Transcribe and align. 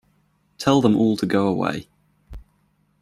Tell 0.57 0.81
them 0.81 0.95
all 0.95 1.15
to 1.17 1.27
go 1.27 1.45
away. 1.47 1.87